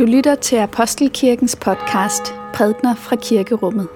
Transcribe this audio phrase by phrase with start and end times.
[0.00, 3.88] Du lytter til Apostelkirkens podcast Prædner fra Kirkerummet.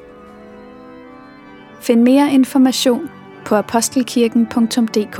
[1.81, 3.11] Find mere information
[3.45, 5.17] på apostelkirken.dk.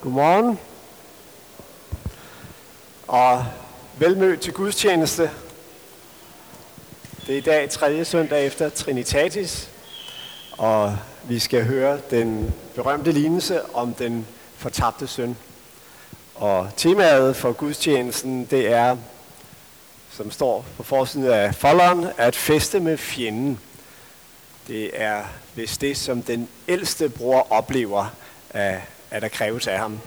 [0.00, 0.58] Godmorgen
[3.08, 3.44] og
[3.98, 5.30] velmødt til gudstjeneste.
[7.30, 9.68] Det er i dag tredje søndag efter Trinitatis,
[10.52, 15.36] og vi skal høre den berømte lignelse om den fortabte søn.
[16.34, 18.96] Og temaet for gudstjenesten, det er,
[20.10, 23.60] som står på forsiden af folderen, at feste med fjenden.
[24.68, 28.14] Det er vist det, som den ældste bror oplever,
[28.50, 28.78] at,
[29.10, 29.98] at der kræves af ham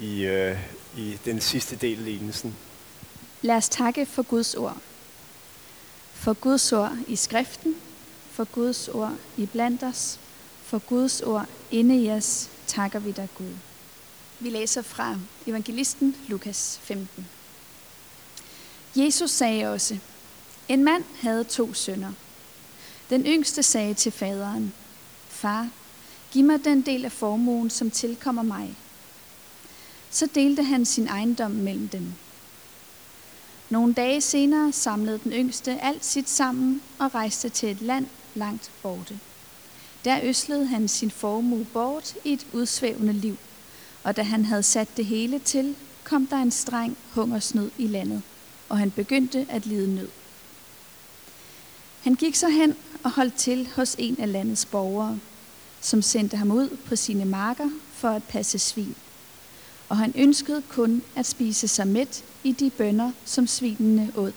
[0.00, 0.58] i, øh,
[0.96, 2.56] i den sidste del af lignelsen.
[3.42, 4.76] Lad os takke for Guds ord.
[6.24, 7.74] For Guds ord i skriften,
[8.30, 10.18] for Guds ord i blandt os,
[10.62, 13.52] for Guds ord inde i os, takker vi dig Gud.
[14.40, 17.26] Vi læser fra evangelisten Lukas 15.
[18.96, 19.98] Jesus sagde også,
[20.68, 22.12] en mand havde to sønner.
[23.10, 24.74] Den yngste sagde til faderen,
[25.28, 25.68] Far,
[26.32, 28.76] giv mig den del af formuen, som tilkommer mig.
[30.10, 32.12] Så delte han sin ejendom mellem dem.
[33.74, 38.70] Nogle dage senere samlede den yngste alt sit sammen og rejste til et land langt
[38.82, 39.18] borte.
[40.04, 43.36] Der øslede han sin formue bort i et udsvævende liv,
[44.04, 48.22] og da han havde sat det hele til, kom der en streng hungersnød i landet,
[48.68, 50.08] og han begyndte at lide nød.
[52.02, 55.18] Han gik så hen og holdt til hos en af landets borgere,
[55.80, 58.94] som sendte ham ud på sine marker for at passe svin.
[59.88, 64.32] Og han ønskede kun at spise sig mæt i de bønder, som svinene åd,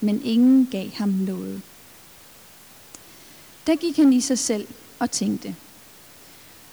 [0.00, 1.62] men ingen gav ham noget.
[3.66, 5.56] Der gik han i sig selv og tænkte,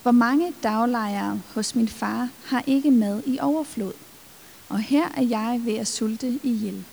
[0.02, 3.92] hvor mange daglejere hos min far har ikke mad i overflod,
[4.68, 6.84] og her er jeg ved at sulte ihjel.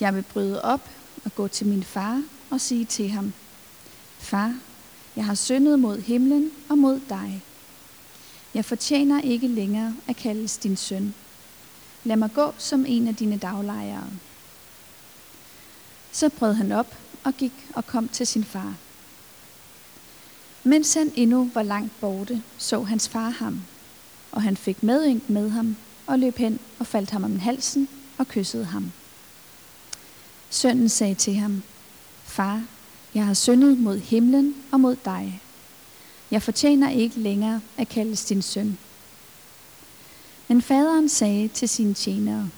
[0.00, 0.90] Jeg vil bryde op
[1.24, 3.32] og gå til min far og sige til ham,
[4.18, 4.54] Far,
[5.16, 7.42] jeg har syndet mod himlen og mod dig.
[8.54, 11.14] Jeg fortjener ikke længere at kaldes din søn.
[12.04, 14.06] Lad mig gå som en af dine daglejere.
[16.12, 18.74] Så brød han op og gik og kom til sin far.
[20.64, 23.62] Mens han endnu var langt borte, så hans far ham,
[24.32, 25.76] og han fik medynk med ham
[26.06, 28.92] og løb hen og faldt ham om halsen og kyssede ham.
[30.50, 31.62] Sønnen sagde til ham,
[32.24, 32.62] Far,
[33.14, 35.42] jeg har syndet mod himlen og mod dig.
[36.30, 38.78] Jeg fortjener ikke længere at kaldes din søn.
[40.48, 42.50] Men faderen sagde til sine tjenere,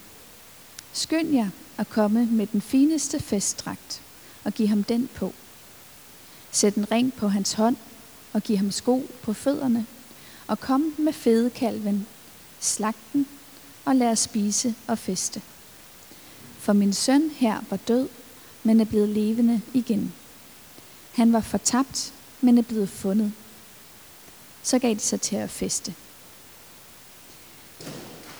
[0.93, 4.03] Skynd jer at komme med den fineste festdragt
[4.45, 5.33] og giv ham den på.
[6.51, 7.77] Sæt en ring på hans hånd
[8.33, 9.87] og giv ham sko på fødderne,
[10.47, 12.07] og kom med fedekalven,
[12.61, 13.27] slag den
[13.85, 15.43] og lad os spise og feste.
[16.59, 18.09] For min søn her var død,
[18.63, 20.13] men er blevet levende igen.
[21.13, 23.33] Han var fortabt, men er blevet fundet.
[24.63, 25.95] Så gav de sig til at feste.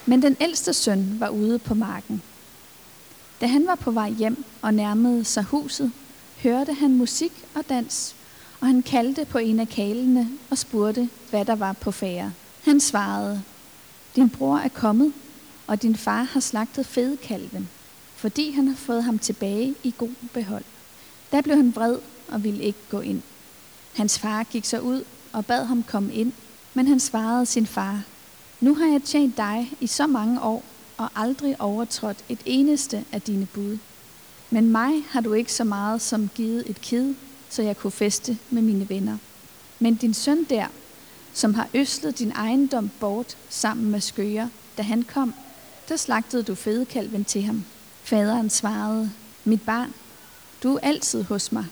[0.07, 2.23] Men den ældste søn var ude på marken.
[3.41, 5.93] Da han var på vej hjem og nærmede sig huset,
[6.43, 8.17] hørte han musik og dans,
[8.61, 12.33] og han kaldte på en af kalene og spurgte, hvad der var på færre.
[12.65, 13.43] Han svarede,
[14.17, 15.13] din bror er kommet,
[15.67, 17.69] og din far har slagtet fedekalven,
[18.17, 20.65] fordi han har fået ham tilbage i god behold.
[21.33, 21.99] Da blev han vred
[22.29, 23.23] og ville ikke gå ind.
[23.95, 26.33] Hans far gik så ud og bad ham komme ind,
[26.75, 28.03] men han svarede sin far,
[28.61, 30.65] nu har jeg tjent dig i så mange år
[30.97, 33.79] og aldrig overtrådt et eneste af dine bud.
[34.51, 37.15] Men mig har du ikke så meget som givet et kid,
[37.49, 39.19] så jeg kunne feste med mine venner.
[39.79, 40.67] Men din søn der,
[41.33, 44.49] som har øslet din ejendom bort sammen med skøger,
[44.79, 45.35] da han kom,
[45.89, 47.65] der slagtede du fedekalven til ham.
[48.03, 49.11] Faderen svarede,
[49.45, 49.95] mit barn,
[50.63, 51.67] du er altid hos mig,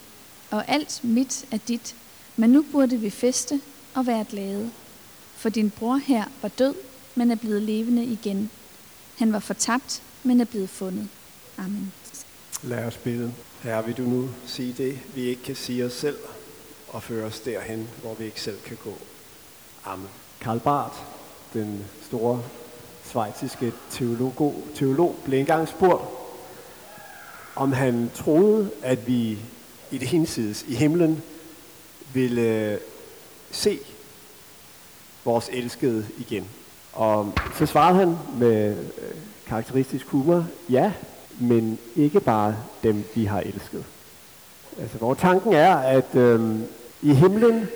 [0.51, 1.95] og alt mit er dit,
[2.37, 3.61] men nu burde vi feste
[3.95, 4.71] og være glade.
[5.43, 6.75] For din bror her var død,
[7.15, 8.50] men er blevet levende igen.
[9.19, 11.09] Han var fortabt, men er blevet fundet.
[11.59, 11.93] Amen.
[12.62, 13.33] Lad os bede.
[13.62, 16.17] Herre, vil du nu sige det, vi ikke kan sige os selv,
[16.89, 18.99] og føre os derhen, hvor vi ikke selv kan gå.
[19.85, 20.09] Amen.
[20.41, 20.97] Karl Barth,
[21.53, 22.43] den store
[23.05, 26.05] svejtiske teolog, teolog, blev engang spurgt,
[27.56, 29.39] om han troede, at vi
[29.91, 31.23] i det hinsides, i himlen,
[32.15, 32.79] ville
[33.50, 33.79] se
[35.25, 36.47] vores elskede igen.
[36.93, 39.15] Og så svarede han med øh,
[39.47, 40.93] karakteristisk humor, ja,
[41.41, 43.85] men ikke bare dem, vi har elsket.
[44.81, 46.41] Altså, hvor tanken er, at øh,
[47.03, 47.69] i himlen,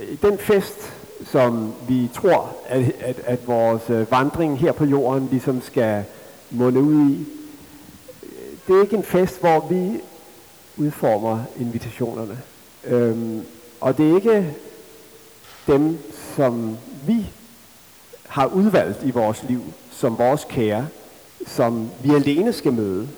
[0.00, 0.92] øh, i den fest,
[1.24, 6.04] som vi tror, at, at, at vores øh, vandring her på jorden ligesom skal
[6.50, 7.26] munde ud i,
[8.22, 8.28] øh,
[8.66, 10.00] det er ikke en fest, hvor vi
[10.76, 12.38] udformer invitationerne.
[12.84, 13.42] Øhm,
[13.80, 14.54] og det er ikke
[15.72, 15.98] dem,
[16.36, 16.76] som
[17.06, 17.26] vi
[18.28, 20.86] har udvalgt i vores liv, som vores kære,
[21.46, 23.08] som vi alene skal møde.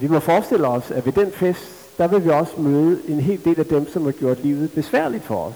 [0.00, 3.44] Vi må forestille os, at ved den fest, der vil vi også møde en hel
[3.44, 5.54] del af dem, som har gjort livet besværligt for os.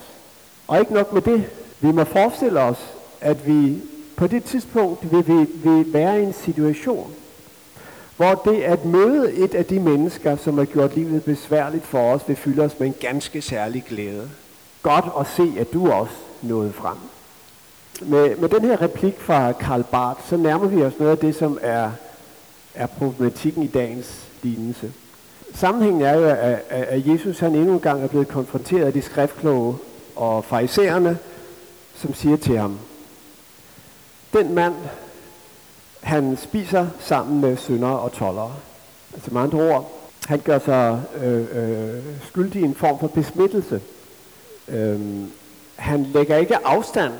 [0.66, 1.44] Og ikke nok med det.
[1.80, 2.78] Vi må forestille os,
[3.20, 3.82] at vi
[4.16, 7.12] på det tidspunkt vil, vi, vil være i en situation,
[8.16, 12.20] hvor det at møde et af de mennesker, som har gjort livet besværligt for os,
[12.26, 14.30] vil fylde os med en ganske særlig glæde.
[14.82, 16.12] Godt at se, at du også
[16.42, 16.96] noget frem.
[18.00, 21.34] Med, med den her replik fra Karl Barth, så nærmer vi os noget af det,
[21.34, 21.90] som er,
[22.74, 24.92] er problematikken i dagens lignelse.
[25.54, 29.02] Sammenhængen er jo, at, at Jesus han endnu en gang er blevet konfronteret af de
[29.02, 29.76] skriftkloge
[30.16, 31.18] og farisæerne,
[31.94, 32.78] som siger til ham,
[34.32, 34.74] den mand,
[36.00, 38.54] han spiser sammen med syndere og tollere.
[39.14, 43.80] Altså med andre ord, han gør sig øh, øh, skyldig i en form for besmittelse.
[44.68, 45.00] Øh,
[45.78, 47.12] han lægger ikke afstand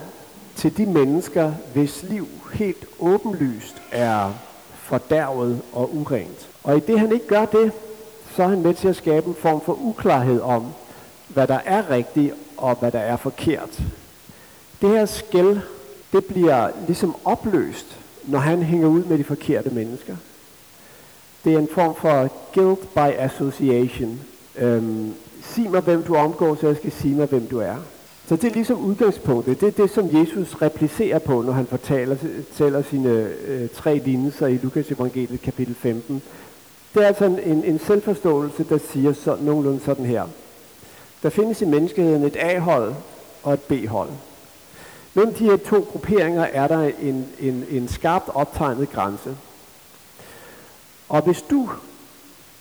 [0.56, 4.32] til de mennesker, hvis liv helt åbenlyst er
[4.74, 6.48] fordærvet og urent.
[6.64, 7.72] Og i det han ikke gør det,
[8.36, 10.66] så er han med til at skabe en form for uklarhed om,
[11.28, 13.82] hvad der er rigtigt og hvad der er forkert.
[14.80, 15.60] Det her skæld,
[16.12, 20.16] det bliver ligesom opløst, når han hænger ud med de forkerte mennesker.
[21.44, 24.20] Det er en form for guilt by association.
[24.56, 27.76] Øhm, sig mig, hvem du omgår, så jeg skal sige mig, hvem du er.
[28.28, 29.60] Så det er ligesom udgangspunktet.
[29.60, 32.16] Det er det, som Jesus replicerer på, når han fortæller,
[32.48, 36.22] fortæller sine øh, tre lignelser i Lukas evangeliet kapitel 15.
[36.94, 40.26] Det er altså en, en selvforståelse, der siger så, nogenlunde sådan her.
[41.22, 42.94] Der findes i menneskeheden et A-hold
[43.42, 44.10] og et B-hold.
[45.14, 49.36] Mellem de her to grupperinger er der en, en, en skarpt optegnet grænse.
[51.08, 51.70] Og hvis du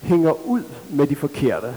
[0.02, 1.74] hænger ud med de forkerte,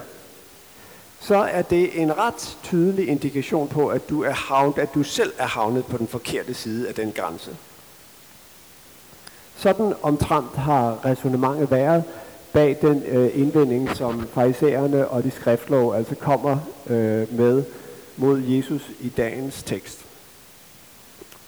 [1.21, 5.33] så er det en ret tydelig indikation på, at du er havnet, at du selv
[5.39, 7.51] er havnet på den forkerte side af den grænse.
[9.57, 12.05] Sådan omtrent har resonemanget været
[12.53, 17.65] bag den øh, indvending, som farisæerne og de skriftlov altså kommer øh, med
[18.17, 19.99] mod Jesus i dagens tekst.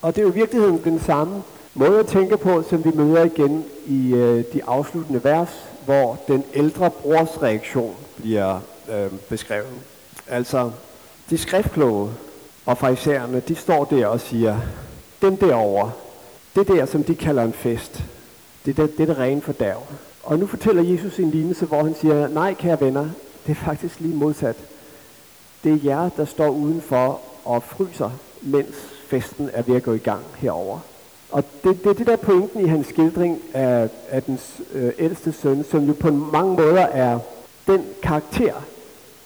[0.01, 1.43] Og det er jo i virkeligheden den samme
[1.73, 5.49] måde at tænke på, som vi møder igen i øh, de afsluttende vers,
[5.85, 8.59] hvor den ældre brors reaktion bliver
[8.89, 9.73] øh, beskrevet.
[10.27, 10.71] Altså,
[11.29, 12.11] de skriftkloge
[12.65, 14.59] og farisæerne, de står der og siger,
[15.21, 15.91] dem derovre,
[16.55, 18.03] det der, som de kalder en fest,
[18.65, 19.83] det det, det, er det rene fordærv.
[20.23, 23.09] Og nu fortæller Jesus en lignelse, hvor han siger, nej kære venner,
[23.45, 24.55] det er faktisk lige modsat.
[25.63, 28.75] Det er jer, der står udenfor og fryser, mens
[29.07, 30.79] festen er ved at gå i gang herover.
[31.31, 34.39] Og det, det er det der pointen i hans skildring af, af den
[34.73, 37.19] øh, ældste søn, som jo på mange måder er
[37.67, 38.53] den karakter,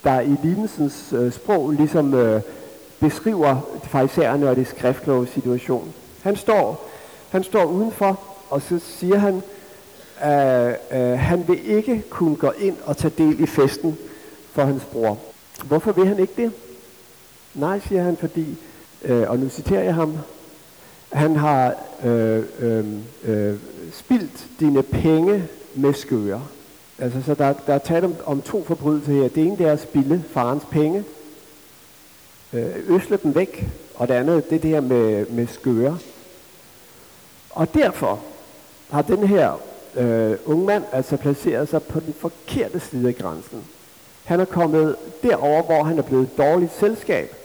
[0.07, 2.41] der i lignelsens øh, sprog ligesom øh,
[2.99, 5.93] beskriver de farisæerne og det skriftlige situation.
[6.21, 6.89] Han står,
[7.29, 8.19] han står udenfor,
[8.49, 9.41] og så siger han,
[10.19, 13.97] at øh, han vil ikke kunne gå ind og tage del i festen
[14.51, 15.17] for hans bror.
[15.65, 16.51] Hvorfor vil han ikke det?
[17.53, 18.57] Nej, siger han, fordi
[19.03, 20.17] øh, og nu citerer jeg ham,
[21.13, 22.85] han har øh, øh,
[23.23, 23.55] øh,
[23.91, 25.43] spildt dine penge
[25.75, 26.41] med skøre.
[26.99, 29.27] Altså, så der, der er talt om, om to forbrydelser her.
[29.27, 31.03] Det ene det er at spille farens penge,
[32.53, 35.97] øh, øsle dem væk, og det andet det er det her med, med skøre.
[37.49, 38.19] Og derfor
[38.89, 39.59] har den her
[39.95, 43.63] øh, unge mand altså placeret sig på den forkerte side af grænsen.
[44.23, 47.35] Han er kommet derover, hvor han er blevet dårligt selskab.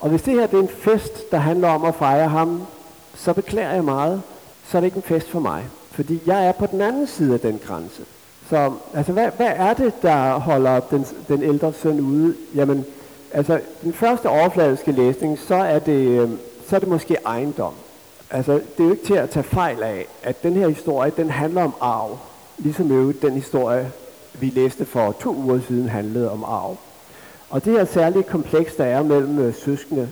[0.00, 2.66] Og hvis det her det er en fest, der handler om at fejre ham,
[3.14, 4.22] så beklager jeg meget,
[4.68, 5.64] så er det ikke en fest for mig.
[5.90, 8.02] Fordi jeg er på den anden side af den grænse.
[8.50, 12.34] Så altså, hvad, hvad er det, der holder den, den ældre søn ude?
[12.54, 12.84] Jamen,
[13.32, 16.38] altså, den første overfladiske læsning, så er det, øhm,
[16.68, 17.72] så er det måske ejendom.
[18.30, 21.30] Altså, det er jo ikke til at tage fejl af, at den her historie, den
[21.30, 22.18] handler om arv.
[22.58, 23.90] Ligesom jo den historie,
[24.40, 26.76] vi læste for to uger siden, handlede om arv.
[27.50, 30.10] Og det her særlige kompleks, der er mellem øh, søskende,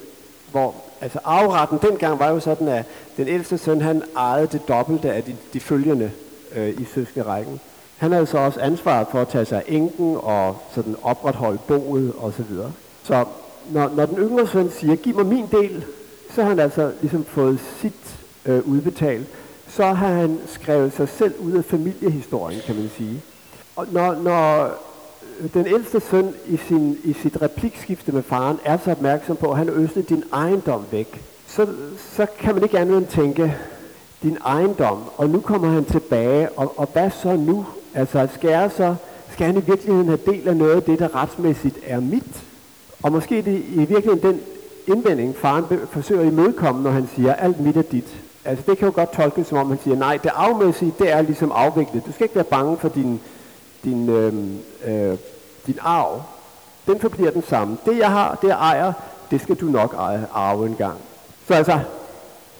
[0.51, 2.85] hvor altså arveretten dengang var jo sådan, at
[3.17, 6.11] den ældste søn, han ejede det dobbelte af de, de følgende
[6.55, 7.61] øh, i søskenderækken.
[7.97, 12.13] Han havde så også ansvaret for at tage sig af enken og sådan opretholde boet
[12.19, 12.73] og så videre.
[13.03, 13.25] Så
[13.71, 15.85] når, når den yngre søn siger, giv mig min del,
[16.35, 19.27] så har han altså ligesom fået sit øh, udbetalt.
[19.69, 23.23] Så har han skrevet sig selv ud af familiehistorien, kan man sige.
[23.77, 24.65] Og når, når
[25.41, 29.51] øh, den ældste søn i, sin, i sit replikskifte med faren er så opmærksom på,
[29.51, 31.67] at han øste din ejendom væk, så,
[32.17, 33.57] så kan man ikke andet end tænke,
[34.23, 37.67] din ejendom, og nu kommer han tilbage, og, og hvad så nu?
[37.97, 38.95] Altså, at skære så,
[39.33, 42.43] skal han i virkeligheden have del af noget af det, der retsmæssigt er mit?
[43.03, 44.41] Og måske det i virkeligheden den
[44.87, 48.17] indvending, faren forsøger at imødekomme, når han siger, alt mit er dit.
[48.45, 51.23] Altså det kan jo godt tolkes som om, han siger, nej, det afmæssige, det er
[51.23, 52.07] ligesom afviklet.
[52.07, 53.21] Du skal ikke være bange for din,
[53.85, 54.35] din, øh,
[54.87, 55.19] øh,
[55.67, 56.23] din arv.
[56.87, 57.77] Den forbliver den samme.
[57.87, 58.93] Det jeg har, det jeg ejer,
[59.31, 60.99] det skal du nok eje, arve en gang.
[61.49, 61.81] Så altså,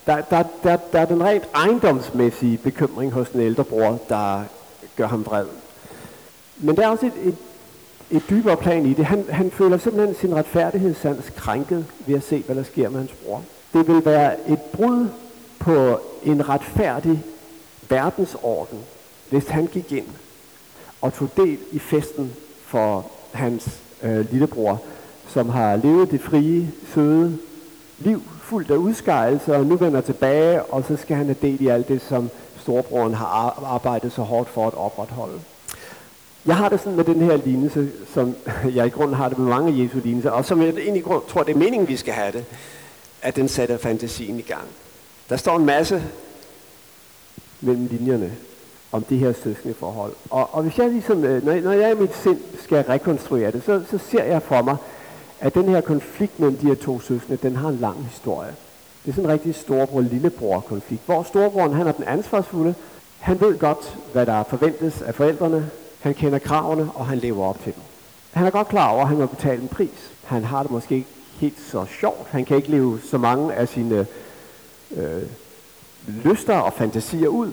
[0.07, 4.41] der, der, der, der er den rent ejendomsmæssige bekymring hos den ældre bror, der
[4.97, 5.47] gør ham vred.
[6.57, 7.37] Men der er også et, et,
[8.11, 9.05] et dybere plan i det.
[9.05, 13.13] Han, han føler simpelthen sin retfærdighedssans krænket ved at se, hvad der sker med hans
[13.13, 13.43] bror.
[13.73, 15.09] Det vil være et brud
[15.59, 17.25] på en retfærdig
[17.89, 18.79] verdensorden,
[19.31, 20.07] hvis han gik ind
[21.01, 22.33] og tog del i festen
[22.65, 24.83] for hans øh, lillebror,
[25.29, 27.39] som har levet det frie, søde
[27.99, 31.69] liv, fuldt af udskejelser, og nu vender tilbage, og så skal han have del i
[31.69, 32.31] alt det, som
[32.67, 35.41] storbroren har arbejdet så hårdt for at opretholde.
[36.47, 38.37] Jeg har det sådan med den her lignelse, som
[38.77, 41.55] jeg i grunden har det med mange Jesu lignelser, og som jeg egentlig tror, det
[41.55, 42.45] er meningen, vi skal have det,
[43.23, 44.65] at den sætter fantasien i gang.
[45.29, 46.03] Der står en masse
[47.61, 48.33] mellem linjerne
[48.93, 50.13] om det her søskende forhold.
[50.31, 53.63] Og, og hvis jeg ligesom, øh, når, når jeg i mit sind skal rekonstruere det,
[53.63, 54.77] så, så ser jeg for mig,
[55.41, 58.55] at den her konflikt mellem de her to søskende, den har en lang historie.
[59.07, 62.75] Det er sådan en rigtig storebror-lillebror-konflikt, hvor storebroren han er den ansvarsfulde.
[63.19, 65.71] Han ved godt, hvad der forventes af forældrene.
[66.01, 67.83] Han kender kravene, og han lever op til dem.
[68.33, 70.13] Han er godt klar over, at han må betale en pris.
[70.25, 71.09] Han har det måske ikke
[71.41, 72.29] helt så sjovt.
[72.31, 74.07] Han kan ikke leve så mange af sine
[74.97, 75.23] øh,
[76.25, 77.51] lyster og fantasier ud.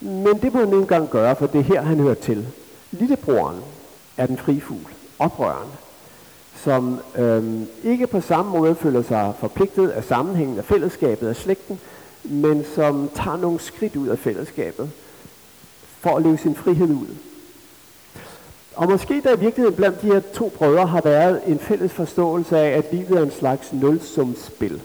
[0.00, 2.46] Men det må han engang gøre, for det er her, han hører til.
[2.90, 3.60] Lillebroren
[4.16, 5.68] er den frifugl, oprøreren,
[6.64, 11.80] som øhm, ikke på samme måde føler sig forpligtet af sammenhængen af fællesskabet af slægten,
[12.24, 14.90] men som tager nogle skridt ud af fællesskabet
[16.00, 17.16] for at leve sin frihed ud.
[18.76, 22.58] Og måske der i virkeligheden blandt de her to brødre har været en fælles forståelse
[22.58, 24.82] af, at livet er en slags nulsumsspil.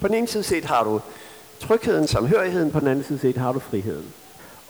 [0.00, 1.00] På den ene side set har du
[1.60, 4.04] trygheden, samhørigheden, på den anden side set har du friheden.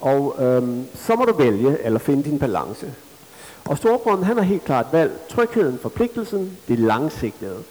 [0.00, 2.94] Og øhm, så må du vælge, eller finde din balance.
[3.64, 7.62] Og storebroren, han har helt klart valgt trygheden, forpligtelsen, det langsigtede.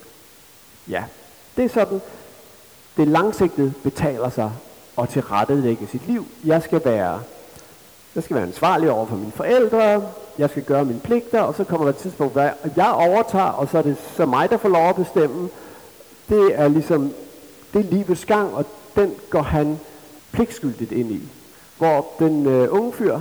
[0.90, 1.04] Ja,
[1.58, 2.02] det er sådan,
[2.98, 4.52] det langsigtede betaler sig
[4.96, 6.26] og tilrettelægge sit liv.
[6.46, 7.22] Jeg skal være,
[8.16, 10.04] jeg skal være ansvarlig over for mine forældre,
[10.38, 12.42] jeg skal gøre mine pligter, og så kommer der et tidspunkt, hvor
[12.76, 15.50] jeg overtager, og så er det så mig, der får lov at bestemme.
[16.30, 17.14] Det er ligesom,
[17.74, 19.80] det er livets gang, og den går han
[20.32, 21.22] pligtskyldigt ind i.
[21.78, 23.20] Hvor den øh, unge fyr,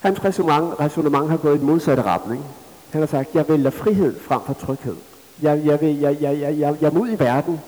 [0.00, 2.44] hans resonemang, resonemang har gået i den modsatte retning.
[2.90, 4.96] Han har sagt, jeg vælger frihed frem for tryghed.
[5.42, 7.60] Jeg, jeg, vil, jeg, jeg, jeg, jeg, jeg må ud i verden.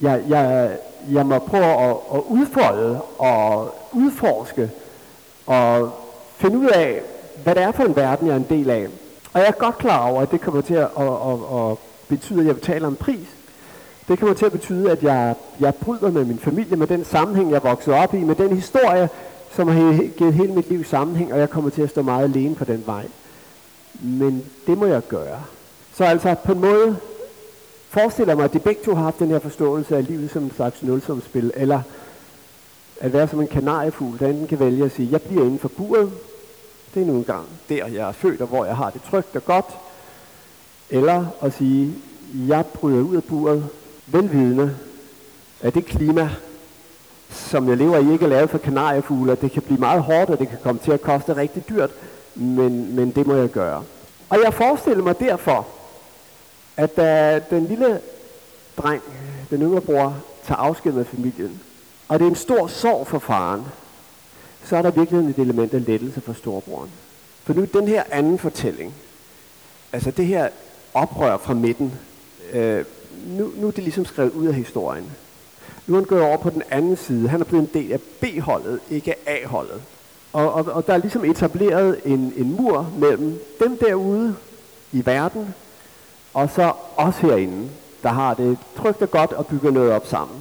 [0.00, 0.76] Jeg, jeg,
[1.12, 4.70] jeg må prøve at, at udfolde og udforske
[5.46, 5.92] og
[6.36, 7.00] finde ud af,
[7.42, 8.86] hvad det er for en verden, jeg er en del af.
[9.32, 11.76] Og jeg er godt klar over, at det kommer til at, at, at, at
[12.08, 13.28] betyde, at jeg betaler en pris.
[14.08, 17.50] Det kommer til at betyde, at jeg, jeg bryder med min familie, med den sammenhæng,
[17.50, 19.08] jeg voksede op i, med den historie,
[19.52, 22.54] som har givet hele mit liv sammenhæng, og jeg kommer til at stå meget alene
[22.54, 23.06] på den vej.
[24.00, 25.42] Men det må jeg gøre.
[25.94, 26.96] Så altså på en måde
[27.88, 30.42] forestiller jeg mig, at de begge to har haft den her forståelse af livet som
[30.42, 31.80] en slags nulsumspil, eller
[33.00, 35.68] at være som en kanariefugl, der enten kan vælge at sige, jeg bliver inden for
[35.68, 36.12] buret,
[36.94, 39.44] det er nu engang der, jeg er født, og hvor jeg har det trygt og
[39.44, 39.66] godt,
[40.90, 41.94] eller at sige,
[42.34, 43.66] jeg bryder ud af buret,
[44.06, 44.76] velvidende,
[45.60, 46.30] at det klima,
[47.30, 50.38] som jeg lever i, ikke er lavet for kanariefugle, det kan blive meget hårdt, og
[50.38, 51.90] det kan komme til at koste rigtig dyrt,
[52.34, 53.84] men, men det må jeg gøre.
[54.28, 55.66] Og jeg forestiller mig derfor,
[56.76, 58.00] at da den lille
[58.76, 59.02] dreng,
[59.50, 60.16] den yngre bror,
[60.46, 61.60] tager afsked med familien,
[62.08, 63.64] og det er en stor sorg for faren,
[64.64, 66.90] så er der virkelig et element af lettelse for storebroren.
[67.44, 68.94] For nu den her anden fortælling,
[69.92, 70.48] altså det her
[70.94, 71.92] oprør fra midten,
[72.52, 72.84] øh,
[73.26, 75.10] nu, nu er det ligesom skrevet ud af historien.
[75.86, 77.28] Nu er han gået over på den anden side.
[77.28, 79.82] Han er blevet en del af B-holdet, ikke A-holdet.
[80.32, 84.36] Og, og, og der er ligesom etableret en, en mur mellem dem derude
[84.92, 85.54] i verden,
[86.34, 87.68] og så os herinde,
[88.02, 90.38] der har det trygt og godt og bygger noget op sammen.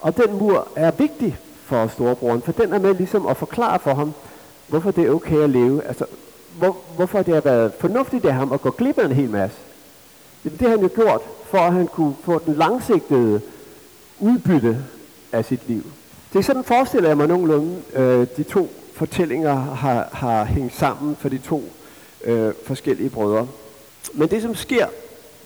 [0.00, 3.94] Og den mur er vigtig for storebroren, for den er med ligesom at forklare for
[3.94, 4.12] ham,
[4.66, 5.84] hvorfor det er okay at leve.
[5.84, 6.04] Altså,
[6.58, 9.56] hvor, hvorfor det har været fornuftigt af ham at gå glip af en hel masse.
[10.42, 13.40] Det har han jo gjort, for at han kunne få den langsigtede
[14.20, 14.78] udbytte
[15.32, 15.82] af sit liv.
[16.32, 21.16] Det er sådan forestiller jeg mig nogenlunde, øh, de to fortællinger har, har hængt sammen
[21.16, 21.64] for de to
[22.24, 23.48] øh, forskellige brødre.
[24.14, 24.86] Men det, som sker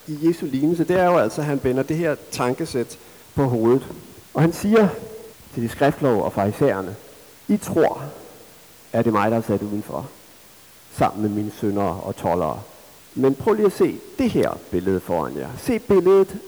[0.06, 2.98] i Jesu lignelse, det er jo altså, at han vender det her tankesæt
[3.34, 3.86] på hovedet.
[4.34, 4.88] Og han siger
[5.54, 6.96] til de skriftlov og farisæerne,
[7.48, 8.02] I tror,
[8.92, 10.08] at det er mig, der er sat udenfor,
[10.98, 12.60] sammen med mine sønner og tollere.
[13.14, 15.48] Men prøv lige at se det her billede foran jer.
[15.58, 16.38] Se billedet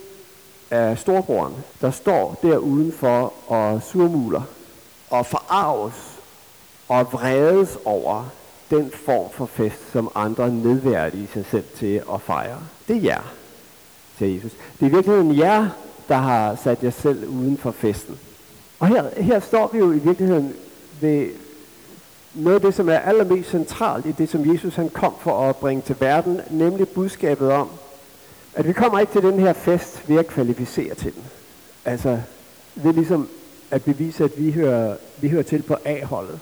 [0.75, 4.41] af storbroren, der står der udenfor og surmuler
[5.09, 6.19] og forarves
[6.87, 8.25] og vredes over
[8.69, 12.59] den form for fest, som andre nedværdige sig selv til at fejre.
[12.87, 13.21] Det er jer,
[14.17, 14.51] siger Jesus.
[14.79, 15.69] Det er i virkeligheden jer,
[16.07, 18.19] der har sat jer selv uden for festen.
[18.79, 20.53] Og her, her står vi jo i virkeligheden
[21.01, 21.27] ved
[22.33, 25.55] noget af det, som er allermest centralt i det, som Jesus han kom for at
[25.55, 27.69] bringe til verden, nemlig budskabet om,
[28.55, 31.23] at vi kommer ikke til den her fest ved at kvalificere til den.
[31.85, 32.19] Altså,
[32.75, 33.29] ved ligesom
[33.71, 36.39] at bevise, at vi hører, vi hører til på A-holdet.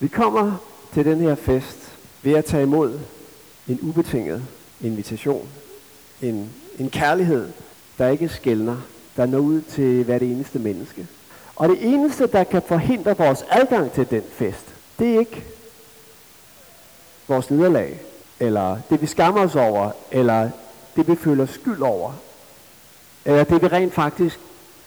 [0.00, 0.56] Vi kommer
[0.94, 1.78] til den her fest
[2.22, 2.98] ved at tage imod
[3.68, 4.42] en ubetinget
[4.80, 5.48] invitation.
[6.22, 7.48] En, en kærlighed,
[7.98, 8.76] der ikke skældner,
[9.16, 11.06] der når ud til hvert eneste menneske.
[11.56, 15.44] Og det eneste, der kan forhindre vores adgang til den fest, det er ikke
[17.28, 18.00] vores nederlag,
[18.40, 20.50] eller det vi skammer os over, eller
[20.96, 22.12] det vi føler skyld over,
[23.24, 24.40] eller det vi rent faktisk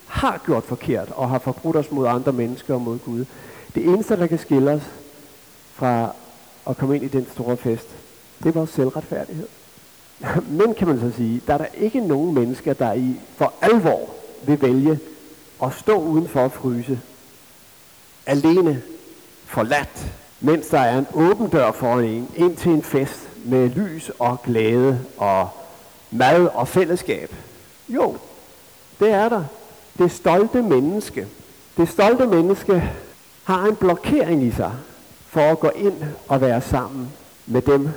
[0.07, 3.25] har gjort forkert og har forbrudt os mod andre mennesker og mod Gud.
[3.75, 4.81] Det eneste, der kan skille os
[5.73, 6.13] fra
[6.69, 7.87] at komme ind i den store fest,
[8.43, 9.47] det er vores selvretfærdighed.
[10.59, 14.09] Men kan man så sige, der er der ikke nogen mennesker, der i for alvor
[14.43, 14.99] vil vælge
[15.63, 16.99] at stå udenfor at fryse.
[18.25, 18.81] Alene,
[19.45, 20.07] forladt,
[20.41, 24.41] mens der er en åben dør foran en, ind til en fest med lys og
[24.43, 25.49] glæde og
[26.11, 27.35] mad og fællesskab.
[27.89, 28.17] Jo,
[28.99, 29.43] det er der.
[29.97, 31.27] Det stolte menneske.
[31.77, 32.91] Det stolte menneske
[33.43, 34.71] har en blokering i sig
[35.27, 37.09] for at gå ind og være sammen
[37.45, 37.89] med dem,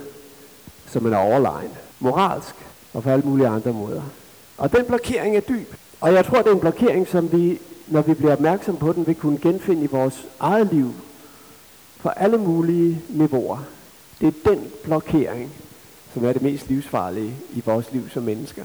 [0.87, 1.71] som er overlegen.
[2.01, 2.55] Moralsk
[2.95, 4.03] og på alle mulige andre måder.
[4.59, 5.75] Og den blokering er dyb.
[6.01, 9.07] Og jeg tror, det er en blokering, som vi, når vi bliver opmærksom på den,
[9.07, 10.95] vil kunne genfinde i vores eget liv
[12.03, 13.59] på alle mulige niveauer.
[14.21, 15.53] Det er den blokering,
[16.15, 18.65] som er det mest livsfarlige i vores liv som mennesker.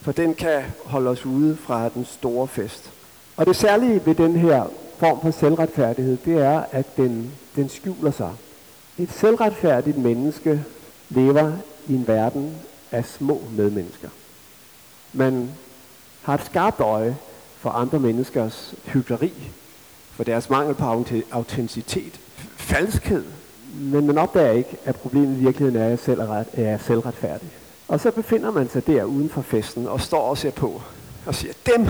[0.00, 2.90] For den kan holde os ude fra den store fest.
[3.36, 4.64] Og det særlige ved den her
[4.98, 8.32] form for selvretfærdighed, det er, at den, den skjuler sig.
[8.98, 10.64] Et selvretfærdigt menneske
[11.08, 11.52] lever
[11.88, 12.54] i en verden
[12.92, 14.08] af små medmennesker.
[15.12, 15.50] Man
[16.22, 17.16] har et skarpt øje
[17.58, 19.32] for andre menneskers hyggeleri,
[20.12, 22.20] for deres mangel på autenticitet,
[22.56, 23.24] falskhed,
[23.80, 26.78] men man opdager ikke, at problemet i virkeligheden er, at jeg selv er, ret, er
[26.78, 27.48] selvretfærdig.
[27.88, 30.82] Og så befinder man sig der uden for festen og står og ser på
[31.26, 31.86] og siger, dem,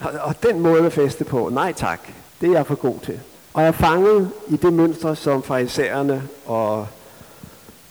[0.00, 2.00] og den måde at feste på, nej tak,
[2.40, 3.20] det er jeg for god til.
[3.54, 6.86] Og jeg er fanget i det mønster, som farisæerne og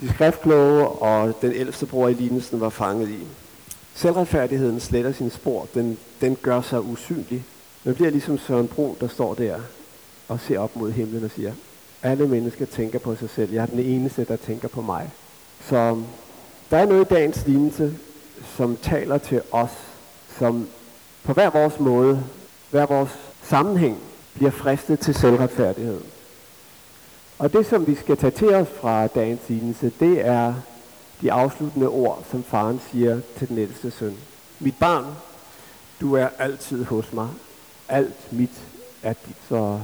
[0.02, 3.28] de skriftkloge og den ældste bror i lignelsen var fanget i.
[3.96, 7.44] Selvretfærdigheden sletter sin spor, den, den gør sig usynlig.
[7.84, 9.60] Man bliver ligesom Søren Brun, der står der
[10.28, 11.54] og ser op mod himlen og siger,
[12.04, 13.54] alle mennesker tænker på sig selv.
[13.54, 15.10] Jeg er den eneste, der tænker på mig.
[15.70, 16.06] Så um,
[16.72, 17.98] der er noget i dagens lignelse,
[18.58, 19.72] som taler til os,
[20.40, 20.68] som
[21.24, 22.24] på hver vores måde,
[22.72, 23.12] hver vores
[23.44, 23.98] sammenhæng,
[24.36, 26.02] bliver fristet til selvretfærdighed.
[27.40, 30.54] Og det, som vi skal tage til os fra dagens lignelse, det er
[31.22, 34.18] de afsluttende ord, som faren siger til den ældste søn.
[34.60, 35.06] Mit barn,
[36.02, 37.28] du er altid hos mig.
[37.90, 38.52] Alt mit
[39.04, 39.36] er dit.
[39.50, 39.80] Så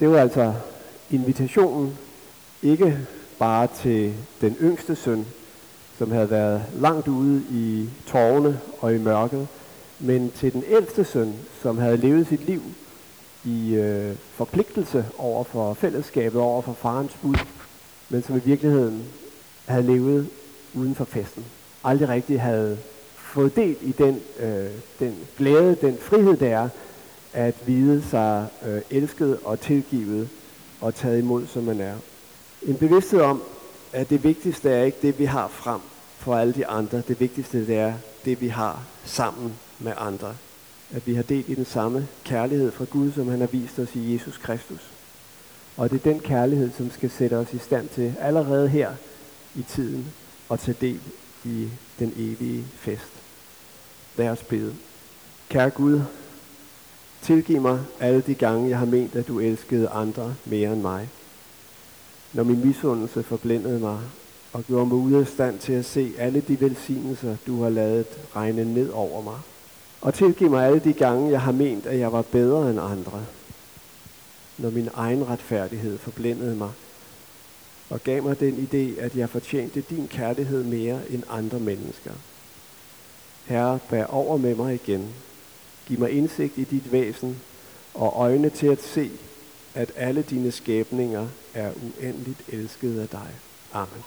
[0.00, 0.54] det var altså
[1.10, 1.98] invitationen,
[2.62, 2.98] ikke
[3.38, 5.26] bare til den yngste søn,
[5.98, 9.48] som havde været langt ude i tårne og i mørket,
[10.00, 12.62] men til den ældste søn, som havde levet sit liv
[13.44, 17.34] i øh, forpligtelse over for fællesskabet, over for farens bud,
[18.08, 19.04] men som i virkeligheden
[19.66, 20.28] havde levet
[20.74, 21.44] uden for festen.
[21.84, 22.78] Aldrig rigtig havde
[23.16, 26.68] fået del i den, øh, den glæde, den frihed, der er
[27.32, 30.28] at vide sig øh, elsket og tilgivet
[30.80, 31.94] og taget imod, som man er.
[32.62, 33.42] En bevidsthed om,
[33.92, 35.80] at det vigtigste er ikke det, vi har frem
[36.18, 37.02] for alle de andre.
[37.08, 40.36] Det vigtigste det er det, vi har sammen med andre.
[40.94, 43.94] At vi har delt i den samme kærlighed fra Gud, som han har vist os
[43.94, 44.90] i Jesus Kristus.
[45.76, 48.90] Og det er den kærlighed, som skal sætte os i stand til allerede her
[49.54, 50.06] i tiden
[50.50, 51.00] at tage del
[51.44, 53.12] i den evige fest.
[54.16, 54.74] Lad os bede.
[55.48, 56.00] Kære Gud,
[57.28, 61.08] tilgiv mig alle de gange, jeg har ment, at du elskede andre mere end mig.
[62.32, 63.98] Når min misundelse forblindede mig
[64.52, 68.06] og gjorde mig ude af stand til at se alle de velsignelser, du har lavet
[68.36, 69.38] regne ned over mig.
[70.00, 73.24] Og tilgiv mig alle de gange, jeg har ment, at jeg var bedre end andre.
[74.58, 76.70] Når min egen retfærdighed forblindede mig
[77.90, 82.12] og gav mig den idé, at jeg fortjente din kærlighed mere end andre mennesker.
[83.44, 85.14] Herre, bær over med mig igen.
[85.88, 87.40] Giv mig indsigt i dit væsen
[87.94, 89.10] og øjne til at se,
[89.74, 93.28] at alle dine skabninger er uendeligt elskede af dig.
[93.72, 94.04] Amen.